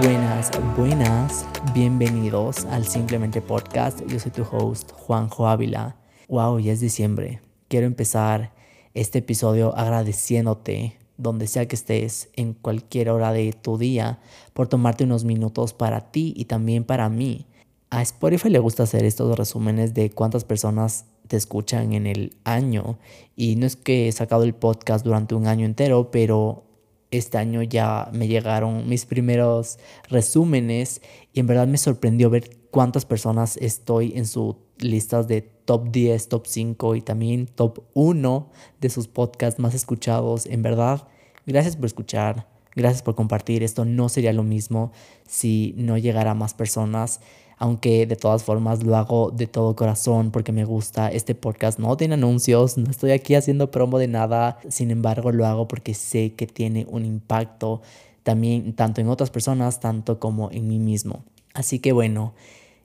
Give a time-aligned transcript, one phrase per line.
[0.00, 4.00] Buenas, buenas, bienvenidos al Simplemente Podcast.
[4.06, 5.96] Yo soy tu host, Juanjo Ávila.
[6.28, 7.42] Wow, ya es diciembre.
[7.68, 8.54] Quiero empezar
[8.94, 14.20] este episodio agradeciéndote, donde sea que estés, en cualquier hora de tu día,
[14.54, 17.46] por tomarte unos minutos para ti y también para mí.
[17.92, 22.98] A Spotify le gusta hacer estos resúmenes de cuántas personas te escuchan en el año.
[23.34, 26.62] Y no es que he sacado el podcast durante un año entero, pero
[27.10, 31.02] este año ya me llegaron mis primeros resúmenes
[31.32, 36.28] y en verdad me sorprendió ver cuántas personas estoy en sus listas de top 10,
[36.28, 40.46] top 5 y también top 1 de sus podcasts más escuchados.
[40.46, 41.08] En verdad,
[41.44, 43.64] gracias por escuchar, gracias por compartir.
[43.64, 44.92] Esto no sería lo mismo
[45.26, 47.20] si no llegara a más personas
[47.60, 51.08] aunque de todas formas lo hago de todo corazón porque me gusta.
[51.08, 55.46] Este podcast no tiene anuncios, no estoy aquí haciendo promo de nada, sin embargo lo
[55.46, 57.82] hago porque sé que tiene un impacto
[58.22, 61.22] también tanto en otras personas, tanto como en mí mismo.
[61.52, 62.32] Así que bueno,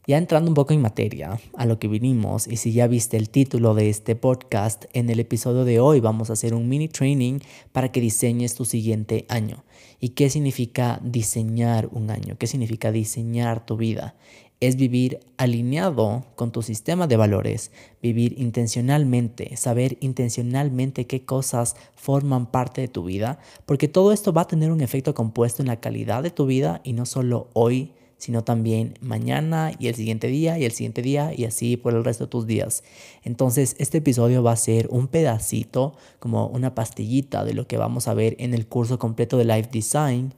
[0.08, 3.30] ya entrando un poco en materia, a lo que vinimos, y si ya viste el
[3.30, 7.40] título de este podcast, en el episodio de hoy vamos a hacer un mini training
[7.72, 9.64] para que diseñes tu siguiente año.
[10.00, 12.36] ¿Y qué significa diseñar un año?
[12.38, 14.16] ¿Qué significa diseñar tu vida?
[14.60, 22.46] Es vivir alineado con tu sistema de valores, vivir intencionalmente, saber intencionalmente qué cosas forman
[22.48, 25.80] parte de tu vida, porque todo esto va a tener un efecto compuesto en la
[25.80, 30.58] calidad de tu vida y no solo hoy, sino también mañana y el siguiente día
[30.58, 32.84] y el siguiente día y así por el resto de tus días.
[33.24, 38.08] Entonces este episodio va a ser un pedacito, como una pastillita de lo que vamos
[38.08, 40.34] a ver en el curso completo de Life Design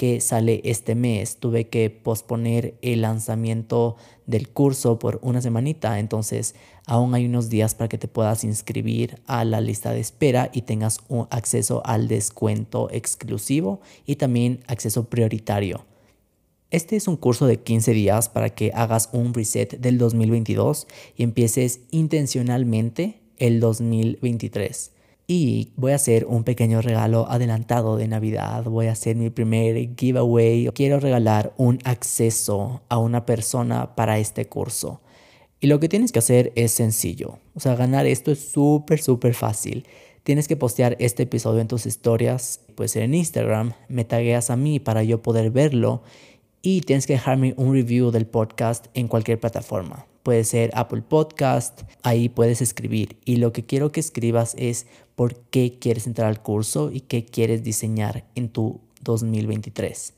[0.00, 1.36] que sale este mes.
[1.36, 6.54] Tuve que posponer el lanzamiento del curso por una semanita, entonces
[6.86, 10.62] aún hay unos días para que te puedas inscribir a la lista de espera y
[10.62, 15.84] tengas un acceso al descuento exclusivo y también acceso prioritario.
[16.70, 21.24] Este es un curso de 15 días para que hagas un reset del 2022 y
[21.24, 24.92] empieces intencionalmente el 2023.
[25.32, 28.64] Y voy a hacer un pequeño regalo adelantado de Navidad.
[28.64, 30.66] Voy a hacer mi primer giveaway.
[30.74, 35.02] Quiero regalar un acceso a una persona para este curso.
[35.60, 37.38] Y lo que tienes que hacer es sencillo.
[37.54, 39.86] O sea, ganar esto es súper, súper fácil.
[40.24, 42.62] Tienes que postear este episodio en tus historias.
[42.74, 43.74] Puede ser en Instagram.
[43.86, 46.02] Me tagueas a mí para yo poder verlo.
[46.60, 51.82] Y tienes que dejarme un review del podcast en cualquier plataforma puede ser Apple Podcast,
[52.02, 53.18] ahí puedes escribir.
[53.24, 54.86] Y lo que quiero que escribas es
[55.16, 60.14] por qué quieres entrar al curso y qué quieres diseñar en tu 2023.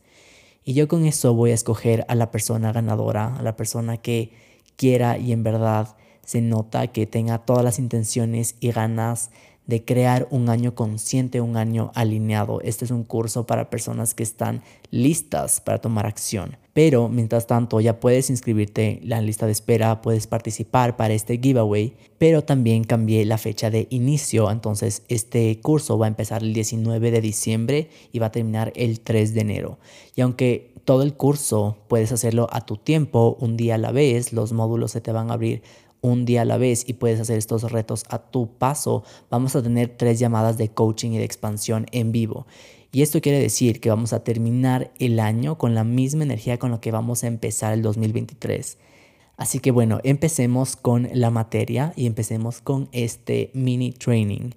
[0.65, 4.33] Y yo con eso voy a escoger a la persona ganadora, a la persona que
[4.77, 9.31] quiera y en verdad se nota que tenga todas las intenciones y ganas
[9.67, 12.61] de crear un año consciente, un año alineado.
[12.61, 16.57] Este es un curso para personas que están listas para tomar acción.
[16.72, 21.38] Pero mientras tanto ya puedes inscribirte en la lista de espera, puedes participar para este
[21.38, 26.55] giveaway, pero también cambié la fecha de inicio, entonces este curso va a empezar el
[26.55, 29.78] 19 de diciembre y va a terminar el 3 de enero.
[30.16, 34.33] Y aunque todo el curso puedes hacerlo a tu tiempo, un día a la vez,
[34.33, 35.62] los módulos se te van a abrir
[36.00, 39.62] un día a la vez y puedes hacer estos retos a tu paso, vamos a
[39.62, 42.47] tener tres llamadas de coaching y de expansión en vivo.
[42.92, 46.70] Y esto quiere decir que vamos a terminar el año con la misma energía con
[46.70, 48.78] la que vamos a empezar el 2023.
[49.36, 54.50] Así que bueno, empecemos con la materia y empecemos con este mini training.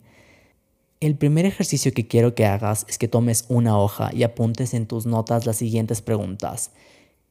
[0.99, 4.85] El primer ejercicio que quiero que hagas es que tomes una hoja y apuntes en
[4.85, 6.71] tus notas las siguientes preguntas.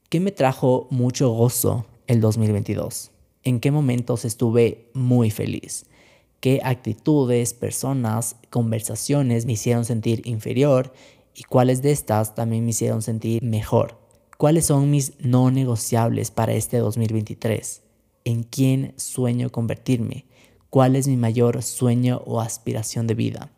[0.09, 3.11] ¿Qué me trajo mucho gozo el 2022?
[3.45, 5.85] en qué momentos estuve muy feliz,
[6.45, 10.93] qué actitudes, personas, conversaciones me hicieron sentir inferior
[11.33, 13.97] y cuáles de estas también me hicieron sentir mejor.
[14.37, 17.81] ¿Cuáles son mis no negociables para este 2023?
[18.25, 20.27] ¿En quién sueño convertirme?
[20.69, 23.51] ¿Cuál es mi mayor sueño o aspiración de vida?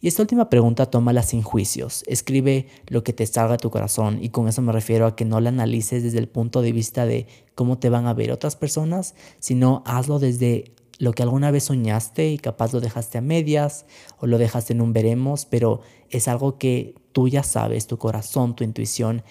[0.00, 2.02] Y esta última pregunta tómala sin juicios.
[2.08, 5.24] Escribe lo que te salga a tu corazón y con eso me refiero a que
[5.24, 8.56] no la analices desde el punto de vista de cómo te van a ver otras
[8.56, 13.86] personas, sino hazlo desde lo que alguna vez soñaste y capaz lo dejaste a medias
[14.18, 18.56] o lo dejaste en un veremos, pero es algo que tú ya sabes, tu corazón,
[18.56, 19.22] tu intuición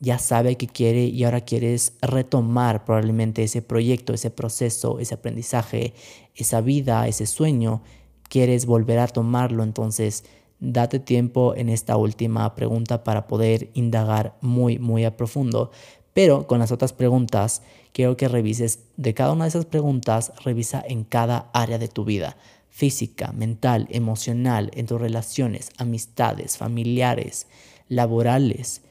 [0.00, 5.94] ya sabe que quiere y ahora quieres retomar probablemente ese proyecto, ese proceso, ese aprendizaje,
[6.34, 7.82] esa vida, ese sueño
[8.28, 10.24] quieres volver a tomarlo, entonces
[10.58, 15.70] date tiempo en esta última pregunta para poder indagar muy, muy a profundo.
[16.14, 17.62] Pero con las otras preguntas,
[17.92, 22.04] quiero que revises de cada una de esas preguntas, revisa en cada área de tu
[22.04, 22.36] vida,
[22.68, 27.46] física, mental, emocional, en tus relaciones, amistades, familiares,
[27.88, 28.82] laborales.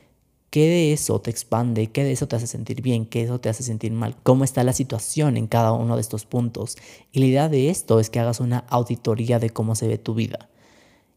[0.49, 1.87] ¿Qué de eso te expande?
[1.87, 3.05] ¿Qué de eso te hace sentir bien?
[3.05, 4.17] ¿Qué de eso te hace sentir mal?
[4.23, 6.75] ¿Cómo está la situación en cada uno de estos puntos?
[7.11, 10.13] Y la idea de esto es que hagas una auditoría de cómo se ve tu
[10.13, 10.49] vida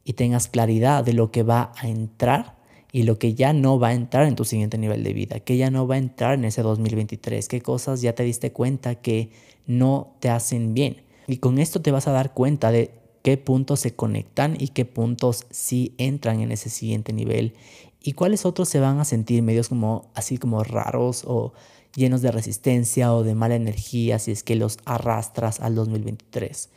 [0.05, 2.54] y tengas claridad de lo que va a entrar
[2.95, 5.57] y lo que ya no va a entrar en tu siguiente nivel de vida, que
[5.57, 9.31] ya no va a entrar en ese 2023, qué cosas ya te diste cuenta que
[9.67, 11.03] no te hacen bien.
[11.27, 12.93] Y con esto te vas a dar cuenta de
[13.23, 17.55] qué puntos se conectan y qué puntos sí entran en ese siguiente nivel
[18.01, 21.53] y cuáles otros se van a sentir medios como así como raros o
[21.97, 26.69] llenos de resistencia o de mala energía si es que los arrastras al 2023.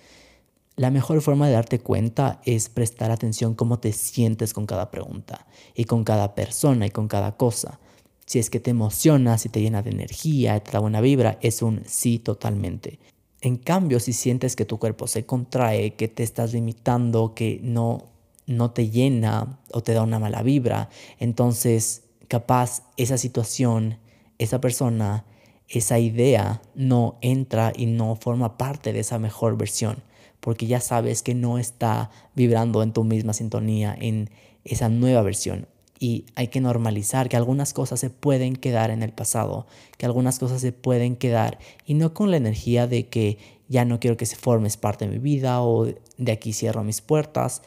[0.78, 5.48] La mejor forma de darte cuenta es prestar atención cómo te sientes con cada pregunta
[5.74, 7.80] y con cada persona y con cada cosa.
[8.28, 11.64] Si es que te emociona, si te llena de energía, te da buena vibra, es
[11.64, 13.00] un sí totalmente.
[13.42, 18.10] En cambio, si sientes que tu cuerpo se contrae, que te estás limitando, que no,
[18.46, 23.98] no te llena o te da una mala vibra, entonces capaz esa situación,
[24.38, 25.26] esa persona,
[25.70, 30.06] esa idea no entra y no forma parte de esa mejor versión
[30.40, 34.30] porque ya sabes que no está vibrando en tu misma sintonía, en
[34.64, 35.68] esa nueva versión.
[36.00, 39.66] Y hay que normalizar que algunas cosas se pueden quedar en el pasado,
[39.98, 44.00] que algunas cosas se pueden quedar y no con la energía de que ya no
[44.00, 47.64] quiero que se formes parte de mi vida o de aquí cierro mis puertas,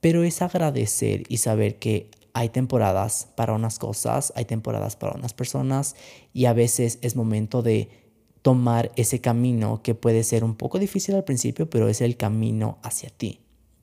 [0.00, 5.32] pero es agradecer y saber que hay temporadas para unas cosas, hay temporadas para unas
[5.32, 5.96] personas
[6.32, 7.88] y a veces es momento de
[8.46, 12.78] tomar ese camino que puede ser un poco difícil al principio, pero es el camino
[12.84, 13.40] hacia ti.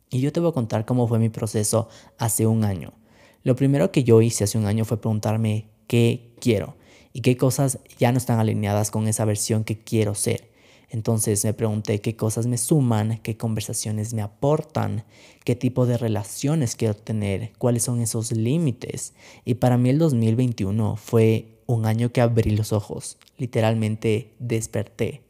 [0.10, 2.94] Y yo te voy a contar cómo fue mi proceso hace un año.
[3.44, 6.78] Lo primero que yo hice hace un año fue preguntarme qué quiero
[7.12, 10.50] y qué cosas ya no están alineadas con esa versión que quiero ser.
[10.88, 15.04] Entonces me pregunté qué cosas me suman, qué conversaciones me aportan,
[15.44, 19.14] qué tipo de relaciones quiero tener, cuáles son esos límites.
[19.44, 25.24] Y para mí el 2021 fue un año que abrí los ojos, literalmente desperté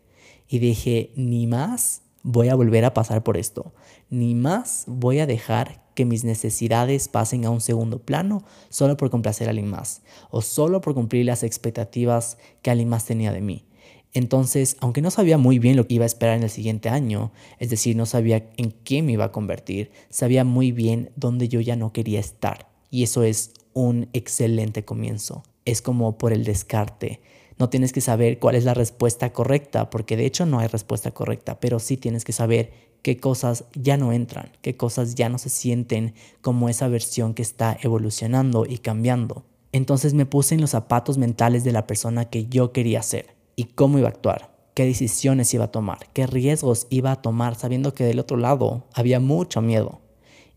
[0.48, 3.74] y dije, ni más voy a volver a pasar por esto,
[4.10, 9.10] ni más voy a dejar que mis necesidades pasen a un segundo plano solo por
[9.10, 10.02] complacer a alguien más
[10.32, 13.66] o solo por cumplir las expectativas que alguien más tenía de mí.
[14.14, 17.32] Entonces, aunque no sabía muy bien lo que iba a esperar en el siguiente año,
[17.58, 21.62] es decir, no sabía en qué me iba a convertir, sabía muy bien dónde yo
[21.62, 22.70] ya no quería estar.
[22.92, 27.22] Y eso es un excelente comienzo es como por el descarte.
[27.58, 31.12] No tienes que saber cuál es la respuesta correcta, porque de hecho no hay respuesta
[31.12, 32.72] correcta, pero sí tienes que saber
[33.02, 37.42] qué cosas ya no entran, qué cosas ya no se sienten como esa versión que
[37.42, 39.46] está evolucionando y cambiando.
[39.72, 43.66] Entonces me puse en los zapatos mentales de la persona que yo quería ser y
[43.66, 47.94] cómo iba a actuar, qué decisiones iba a tomar, qué riesgos iba a tomar, sabiendo
[47.94, 50.03] que del otro lado había mucho miedo.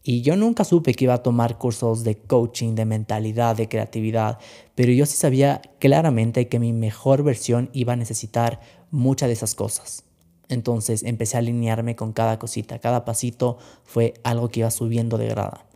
[0.09, 4.39] Y yo nunca supe que iba a tomar cursos de coaching, de mentalidad, de creatividad,
[4.77, 8.61] pero yo sí sabía claramente que mi mejor versión iba a necesitar
[8.93, 10.05] muchas de esas cosas.
[10.49, 15.27] Entonces empecé a alinearme con cada cosita, cada pasito fue algo que iba subiendo de
[15.27, 15.67] grada.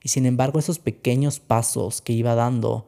[0.00, 2.86] Y sin embargo esos pequeños pasos que iba dando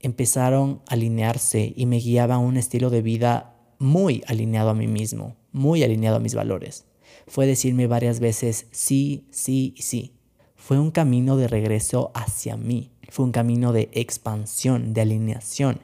[0.00, 4.88] empezaron a alinearse y me guiaba a un estilo de vida muy alineado a mí
[4.88, 6.87] mismo, muy alineado a mis valores
[7.28, 10.14] fue decirme varias veces sí, sí sí.
[10.56, 15.80] Fue un camino de regreso hacia mí, fue un camino de expansión, de alineación.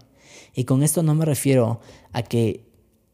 [0.54, 1.80] Y con esto no me refiero
[2.12, 2.64] a que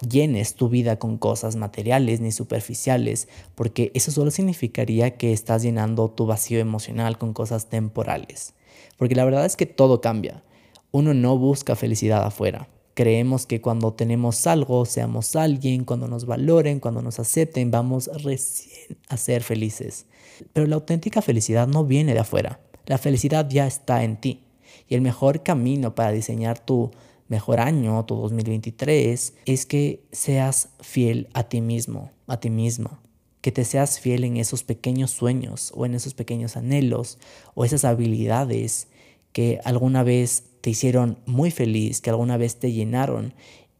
[0.09, 6.11] llenes tu vida con cosas materiales ni superficiales, porque eso solo significaría que estás llenando
[6.11, 8.55] tu vacío emocional con cosas temporales.
[8.97, 10.43] Porque la verdad es que todo cambia.
[10.91, 12.69] Uno no busca felicidad afuera.
[13.01, 18.99] Creemos que cuando tenemos algo, seamos alguien, cuando nos valoren, cuando nos acepten, vamos recién
[19.09, 20.05] a ser felices.
[20.53, 22.61] Pero la auténtica felicidad no viene de afuera.
[22.85, 24.45] La felicidad ya está en ti.
[24.87, 26.91] Y el mejor camino para diseñar tu
[27.29, 33.01] mejor año, tu 2023, es que seas fiel a ti mismo, a ti misma.
[33.41, 37.17] Que te seas fiel en esos pequeños sueños o en esos pequeños anhelos
[37.55, 38.89] o esas habilidades
[39.33, 43.35] que alguna vez te hicieron muy feliz, que alguna vez te llenaron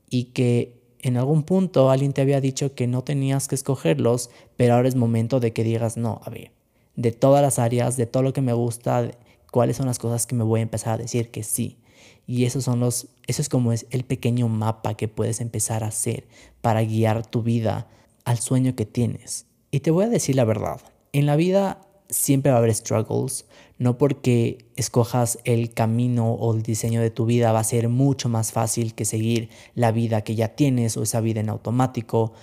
[0.09, 4.75] y que en algún punto alguien te había dicho que no tenías que escogerlos, pero
[4.75, 6.53] ahora es momento de que digas, no, a ver,
[6.97, 9.11] de todas las áreas, de todo lo que me gusta,
[9.51, 11.79] cuáles son las cosas que me voy a empezar a decir que sí.
[12.27, 15.89] Y esos son los, eso es como es el pequeño mapa que puedes empezar a
[15.89, 16.29] hacer
[16.61, 17.89] para guiar tu vida
[18.25, 19.47] al sueño que tienes.
[19.71, 20.81] Y te voy a decir la verdad,
[21.13, 23.47] en la vida siempre va a haber struggles,
[23.81, 28.29] no porque escojas el camino o el diseño de tu vida va a ser mucho
[28.29, 32.35] más fácil que seguir la vida que ya tienes o esa vida en automático.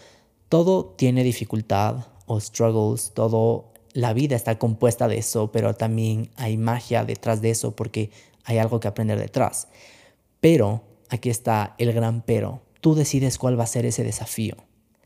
[0.49, 6.57] Todo tiene dificultad o struggles, todo la vida está compuesta de eso, pero también hay
[6.57, 8.09] magia detrás de eso porque
[8.43, 9.67] hay algo que aprender detrás.
[10.39, 12.63] Pero aquí está el gran pero.
[12.81, 14.55] Tú decides cuál va a ser ese desafío.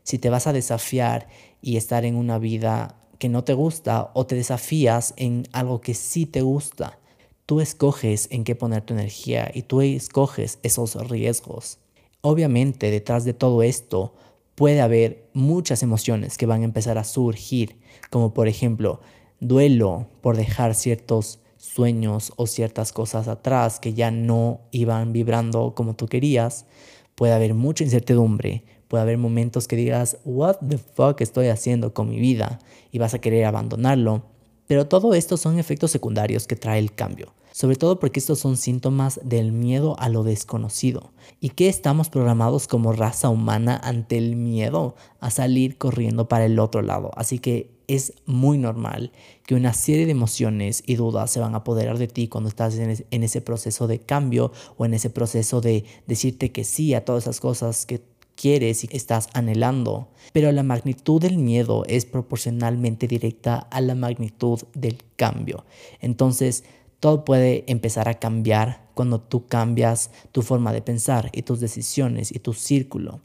[0.02, 1.28] Si te vas a desafiar
[1.60, 5.94] y estar en una vida que no te gusta o te desafías en algo que
[5.94, 6.98] sí te gusta.
[7.46, 11.78] Tú escoges en qué poner tu energía y tú escoges esos riesgos.
[12.20, 14.12] Obviamente detrás de todo esto
[14.56, 17.78] puede haber muchas emociones que van a empezar a surgir,
[18.10, 19.00] como por ejemplo
[19.38, 25.94] duelo por dejar ciertos sueños o ciertas cosas atrás que ya no iban vibrando como
[25.94, 26.66] tú querías.
[27.14, 32.10] Puede haber mucha incertidumbre, Puede haber momentos que digas, what the fuck estoy haciendo con
[32.10, 32.58] mi vida
[32.90, 34.24] y vas a querer abandonarlo.
[34.66, 38.58] Pero todo esto son efectos secundarios que trae el cambio, sobre todo porque estos son
[38.58, 44.36] síntomas del miedo a lo desconocido y que estamos programados como raza humana ante el
[44.36, 47.12] miedo a salir corriendo para el otro lado.
[47.16, 49.10] Así que es muy normal
[49.46, 52.76] que una serie de emociones y dudas se van a apoderar de ti cuando estás
[52.76, 57.24] en ese proceso de cambio o en ese proceso de decirte que sí a todas
[57.24, 58.11] esas cosas que
[58.42, 64.60] quieres y estás anhelando, pero la magnitud del miedo es proporcionalmente directa a la magnitud
[64.74, 65.64] del cambio.
[66.00, 66.64] Entonces,
[66.98, 72.32] todo puede empezar a cambiar cuando tú cambias tu forma de pensar y tus decisiones
[72.32, 73.20] y tu círculo.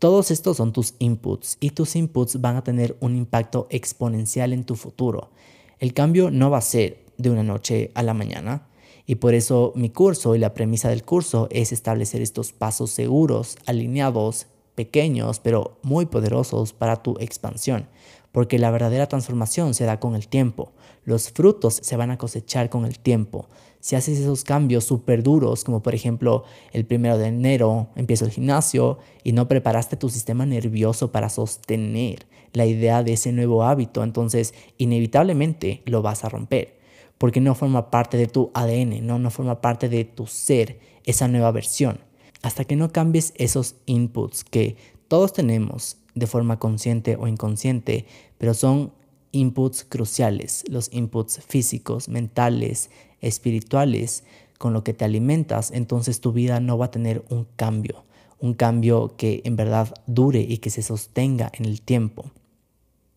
[0.00, 4.64] Todos estos son tus inputs y tus inputs van a tener un impacto exponencial en
[4.64, 5.30] tu futuro.
[5.78, 8.66] El cambio no va a ser de una noche a la mañana,
[9.10, 13.56] y por eso mi curso y la premisa del curso es establecer estos pasos seguros,
[13.66, 17.88] alineados, pequeños, pero muy poderosos para tu expansión.
[18.30, 20.70] Porque la verdadera transformación se da con el tiempo.
[21.04, 23.48] Los frutos se van a cosechar con el tiempo.
[23.80, 28.30] Si haces esos cambios súper duros, como por ejemplo el primero de enero empiezo el
[28.30, 34.04] gimnasio y no preparaste tu sistema nervioso para sostener la idea de ese nuevo hábito,
[34.04, 36.79] entonces inevitablemente lo vas a romper
[37.20, 41.28] porque no forma parte de tu ADN, no, no forma parte de tu ser, esa
[41.28, 42.00] nueva versión.
[42.40, 48.06] Hasta que no cambies esos inputs que todos tenemos de forma consciente o inconsciente,
[48.38, 48.94] pero son
[49.32, 52.88] inputs cruciales, los inputs físicos, mentales,
[53.20, 54.24] espirituales,
[54.56, 58.04] con lo que te alimentas, entonces tu vida no va a tener un cambio,
[58.38, 62.30] un cambio que en verdad dure y que se sostenga en el tiempo.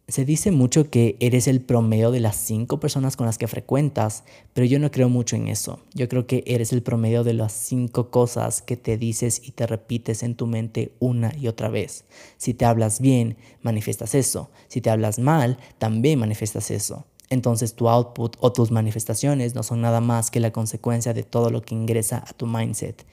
[0.09, 4.25] Se dice mucho que eres el promedio de las cinco personas con las que frecuentas,
[4.51, 5.79] pero yo no creo mucho en eso.
[5.93, 9.65] Yo creo que eres el promedio de las cinco cosas que te dices y te
[9.65, 12.03] repites en tu mente una y otra vez.
[12.35, 14.51] Si te hablas bien, manifiestas eso.
[14.67, 17.05] Si te hablas mal, también manifiestas eso.
[17.29, 21.49] Entonces tu output o tus manifestaciones no son nada más que la consecuencia de todo
[21.49, 23.05] lo que ingresa a tu mindset.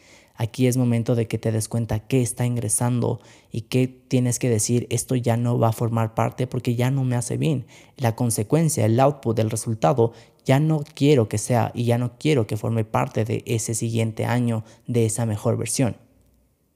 [0.42, 3.20] Aquí es momento de que te des cuenta qué está ingresando
[3.52, 7.04] y qué tienes que decir, esto ya no va a formar parte porque ya no
[7.04, 7.66] me hace bien.
[7.98, 10.14] La consecuencia, el output, el resultado,
[10.46, 14.24] ya no quiero que sea y ya no quiero que forme parte de ese siguiente
[14.24, 15.98] año, de esa mejor versión.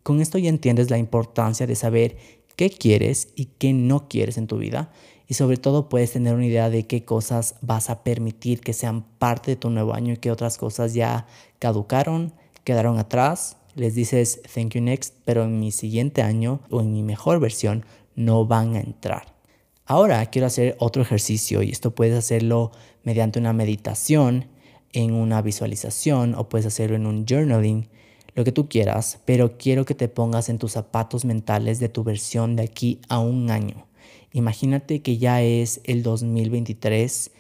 [0.03, 2.19] Con esto ya entiendes la importancia de saber
[2.57, 4.93] qué quieres y qué no quieres en tu vida
[5.27, 9.05] y sobre todo puedes tener una idea de qué cosas vas a permitir que sean
[9.19, 11.27] parte de tu nuevo año y qué otras cosas ya
[11.59, 16.93] caducaron, quedaron atrás, les dices thank you next, pero en mi siguiente año o en
[16.93, 19.35] mi mejor versión no van a entrar.
[19.87, 24.47] Ahora quiero hacer otro ejercicio y esto puedes hacerlo mediante una meditación,
[24.95, 27.89] en una visualización o puedes hacerlo en un journaling,
[28.35, 32.05] lo que tú quieras, pero quiero que te pongas en tus zapatos mentales de tu
[32.05, 33.87] versión de aquí a un año.
[34.33, 37.31] Imagínate que ya es el 2023,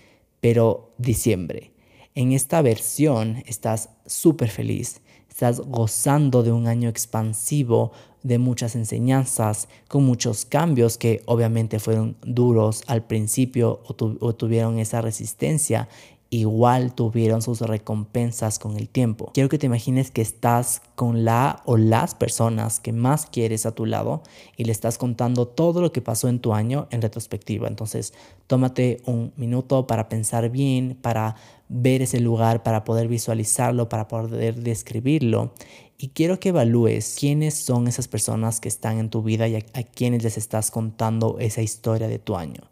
[0.40, 1.72] pero diciembre.
[2.14, 5.00] En esta versión estás súper feliz,
[5.34, 7.90] Estás gozando de un año expansivo,
[8.22, 15.00] de muchas enseñanzas, con muchos cambios que obviamente fueron duros al principio o, tuvieron esa
[15.00, 15.88] resistencia
[16.30, 19.30] igual tuvieron sus recompensas con el tiempo.
[19.34, 23.72] Quiero que te imagines que estás con la o las personas que más quieres a
[23.72, 24.22] tu lado
[24.56, 27.68] y le estás contando todo lo que pasó en tu año en retrospectiva.
[27.68, 28.14] Entonces,
[28.48, 31.36] tómate un minuto para pensar bien, para
[31.68, 35.54] ver ese lugar, para poder visualizarlo, para poder describirlo.
[35.98, 39.58] Y quiero que evalúes quiénes son esas personas que están en tu vida y a,
[39.74, 42.62] a quienes les estás contando esa historia de tu año.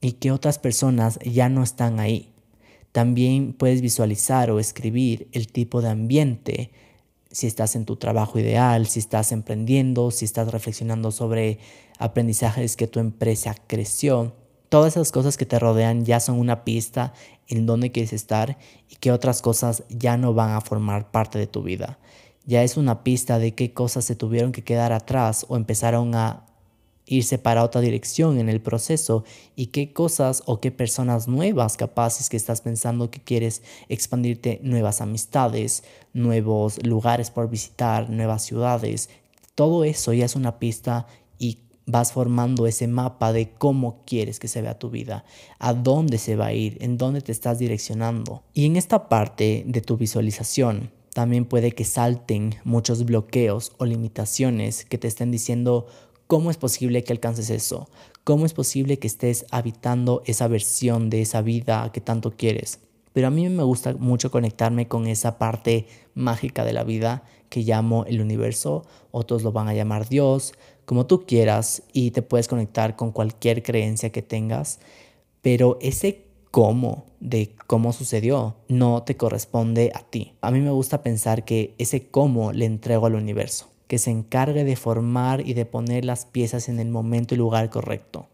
[0.00, 2.30] Y qué otras personas ya no están ahí
[2.92, 6.70] también puedes visualizar o escribir el tipo de ambiente,
[7.30, 11.60] si estás en tu trabajo ideal, si estás emprendiendo, si estás reflexionando sobre
[11.98, 14.34] aprendizajes que tu empresa creció.
[14.68, 17.12] Todas esas cosas que te rodean ya son una pista
[17.50, 21.46] en dónde quieres estar y que otras cosas ya no van a formar parte de
[21.46, 21.98] tu vida.
[22.46, 26.46] Ya es una pista de qué cosas se tuvieron que quedar atrás o empezaron a
[27.10, 29.24] irse para otra dirección en el proceso
[29.56, 35.00] y qué cosas o qué personas nuevas capaces que estás pensando que quieres expandirte nuevas
[35.00, 39.10] amistades, nuevos lugares por visitar, nuevas ciudades.
[39.56, 41.58] Todo eso ya es una pista y
[41.90, 45.24] vas formando ese mapa de cómo quieres que se vea tu vida,
[45.58, 48.42] a dónde se va a ir, en dónde te estás direccionando.
[48.54, 54.84] Y en esta parte de tu visualización, también puede que salten muchos bloqueos o limitaciones
[54.84, 55.86] que te estén diciendo
[56.30, 57.88] ¿Cómo es posible que alcances eso?
[58.22, 62.78] ¿Cómo es posible que estés habitando esa versión de esa vida que tanto quieres?
[63.12, 67.62] Pero a mí me gusta mucho conectarme con esa parte mágica de la vida que
[67.62, 70.54] llamo el universo, otros lo van a llamar Dios,
[70.90, 74.80] como tú quieras, y te puedes conectar con cualquier creencia que tengas,
[75.40, 80.32] pero ese cómo de cómo sucedió no te corresponde a ti.
[80.40, 84.64] A mí me gusta pensar que ese cómo le entrego al universo que se encargue
[84.64, 88.26] de formar y de poner las piezas en el momento y lugar correcto.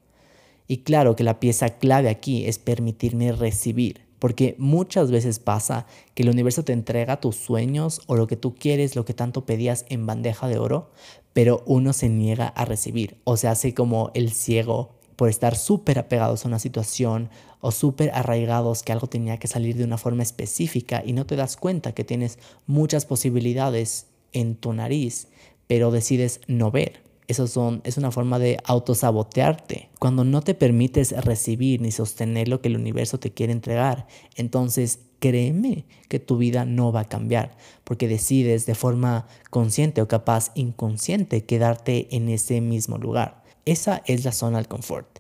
[0.67, 5.85] Y claro que la pieza clave aquí es permitirme recibir, porque muchas veces pasa
[6.15, 9.45] que el universo te entrega tus sueños o lo que tú quieres, lo que tanto
[9.45, 10.91] pedías en bandeja de oro,
[11.37, 15.99] pero uno se niega a recibir o se hace como el ciego por estar súper
[15.99, 17.29] apegados a una situación
[17.61, 21.37] o súper arraigados que algo tenía que salir de una forma específica y no te
[21.37, 25.29] das cuenta que tienes muchas posibilidades en tu nariz,
[25.67, 27.06] pero decides no ver.
[27.29, 29.89] Eso son, es una forma de autosabotearte.
[29.99, 34.07] Cuando no te permites recibir ni sostener lo que el universo te quiere entregar,
[34.37, 40.09] entonces créeme que tu vida no va a cambiar, porque decides de forma consciente o
[40.09, 43.43] capaz inconsciente quedarte en ese mismo lugar.
[43.65, 45.19] Esa es la zona del confort.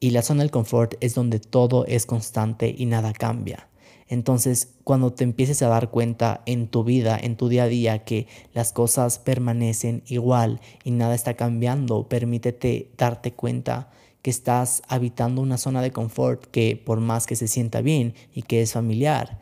[0.00, 3.68] Y la zona del confort es donde todo es constante y nada cambia.
[4.08, 8.04] Entonces, cuando te empieces a dar cuenta en tu vida, en tu día a día,
[8.04, 13.90] que las cosas permanecen igual y nada está cambiando, permítete darte cuenta
[14.22, 18.42] que estás habitando una zona de confort que por más que se sienta bien y
[18.42, 19.38] que es familiar,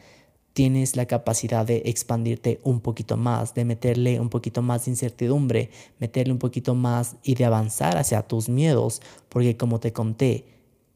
[0.52, 5.70] tienes la capacidad de expandirte un poquito más, de meterle un poquito más de incertidumbre,
[5.98, 10.46] meterle un poquito más y de avanzar hacia tus miedos, porque como te conté,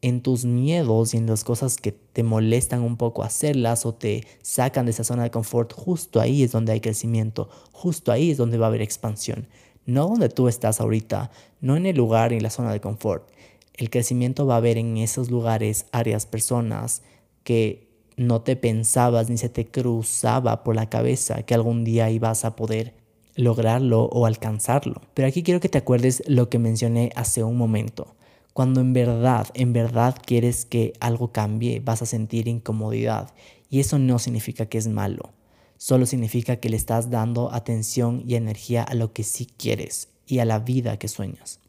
[0.02, 4.26] en tus miedos y en las cosas que te molestan un poco hacerlas o te
[4.42, 8.36] sacan de esa zona de confort, justo ahí es donde hay crecimiento, justo ahí es
[8.36, 9.48] donde va a haber expansión.
[9.84, 11.30] No donde tú estás ahorita,
[11.60, 13.28] no en el lugar y la zona de confort.
[13.74, 17.02] El crecimiento va a haber en esos lugares, áreas, personas
[17.44, 22.44] que no te pensabas ni se te cruzaba por la cabeza que algún día ibas
[22.44, 22.94] a poder
[23.36, 25.02] lograrlo o alcanzarlo.
[25.14, 28.16] Pero aquí quiero que te acuerdes lo que mencioné hace un momento.
[28.56, 33.34] Cuando en verdad, en verdad quieres que algo cambie, vas a sentir incomodidad.
[33.68, 35.34] Y eso no significa que es malo.
[35.76, 40.38] Solo significa que le estás dando atención y energía a lo que sí quieres y
[40.38, 41.60] a la vida que sueñas.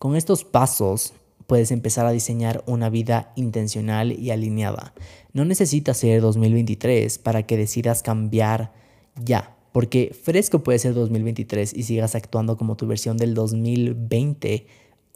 [0.00, 1.12] Con estos pasos
[1.46, 4.94] puedes empezar a diseñar una vida intencional y alineada.
[5.32, 8.72] No necesitas ser 2023 para que decidas cambiar
[9.14, 14.66] ya, porque fresco puede ser 2023 y sigas actuando como tu versión del 2020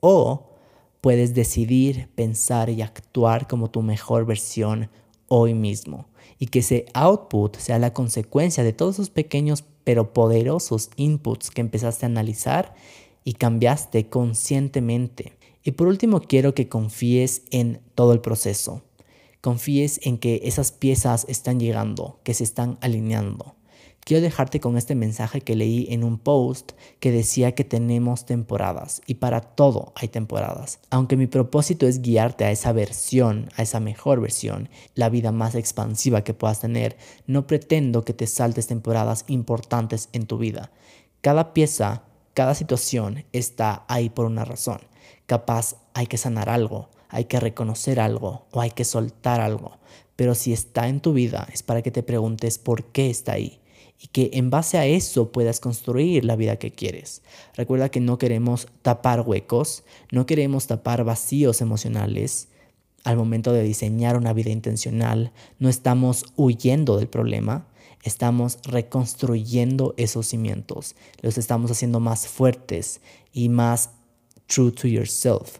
[0.00, 0.52] o
[1.06, 4.90] puedes decidir, pensar y actuar como tu mejor versión
[5.28, 6.08] hoy mismo.
[6.40, 11.60] Y que ese output sea la consecuencia de todos esos pequeños pero poderosos inputs que
[11.60, 12.74] empezaste a analizar
[13.22, 15.34] y cambiaste conscientemente.
[15.62, 18.82] Y por último, quiero que confíes en todo el proceso.
[19.40, 23.55] Confíes en que esas piezas están llegando, que se están alineando
[24.06, 29.02] quiero dejarte con este mensaje que leí en un post que decía que tenemos temporadas
[29.04, 30.78] y para todo hay temporadas.
[30.90, 35.56] Aunque mi propósito es guiarte a esa versión, a esa mejor versión, la vida más
[35.56, 40.70] expansiva que puedas tener, no pretendo que te saltes temporadas importantes en tu vida.
[41.20, 44.78] Cada pieza, cada situación está ahí por una razón.
[45.26, 49.78] Capaz hay que sanar algo, hay que reconocer algo o hay que soltar algo.
[50.14, 53.60] Pero si está en tu vida es para que te preguntes por qué está ahí
[54.00, 57.22] y que en base a eso puedas construir la vida que quieres.
[57.54, 62.48] Recuerda que no queremos tapar huecos, no queremos tapar vacíos emocionales.
[63.04, 67.66] Al momento de diseñar una vida intencional, no estamos huyendo del problema,
[68.02, 73.00] estamos reconstruyendo esos cimientos, los estamos haciendo más fuertes
[73.32, 73.90] y más
[74.46, 75.58] true to yourself.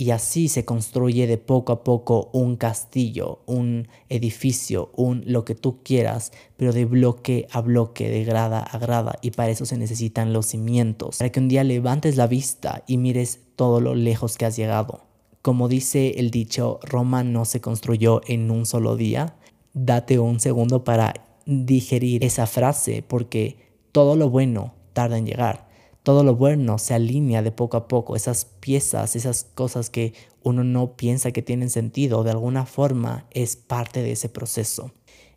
[0.00, 5.54] Y así se construye de poco a poco un castillo, un edificio, un lo que
[5.54, 9.18] tú quieras, pero de bloque a bloque, de grada a grada.
[9.20, 11.18] Y para eso se necesitan los cimientos.
[11.18, 15.04] Para que un día levantes la vista y mires todo lo lejos que has llegado.
[15.42, 19.36] Como dice el dicho, Roma no se construyó en un solo día.
[19.74, 21.12] Date un segundo para
[21.44, 23.58] digerir esa frase porque
[23.92, 25.68] todo lo bueno tarda en llegar.
[26.02, 28.16] Todo lo bueno se alinea de poco a poco.
[28.16, 33.56] Esas piezas, esas cosas que uno no piensa que tienen sentido, de alguna forma es
[33.56, 34.92] parte de ese proceso.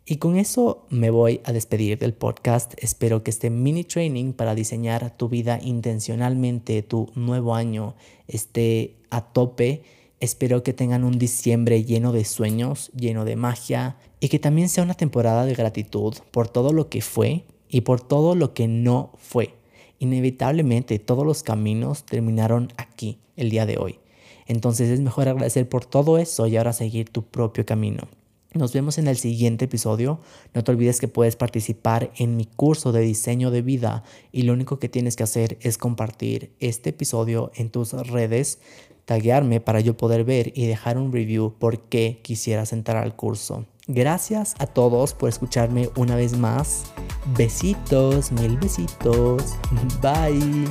[0.06, 2.74] Y con eso me voy a despedir del podcast.
[2.76, 7.94] Espero que este mini training para diseñar tu vida intencionalmente, tu nuevo año,
[8.28, 9.82] esté a tope.
[10.20, 14.84] Espero que tengan un diciembre lleno de sueños, lleno de magia y que también sea
[14.84, 19.12] una temporada de gratitud por todo lo que fue y por todo lo que no
[19.18, 19.54] fue.
[19.98, 23.98] Inevitablemente todos los caminos terminaron aquí, el día de hoy.
[24.46, 28.08] Entonces es mejor agradecer por todo eso y ahora seguir tu propio camino.
[28.54, 30.20] Nos vemos en el siguiente episodio.
[30.54, 34.52] No te olvides que puedes participar en mi curso de diseño de vida y lo
[34.52, 38.60] único que tienes que hacer es compartir este episodio en tus redes,
[39.06, 43.66] taguearme para yo poder ver y dejar un review por qué quisieras entrar al curso.
[43.86, 46.84] Gracias a todos por escucharme una vez más.
[47.36, 49.54] Besitos, mil besitos.
[50.02, 50.66] Bye.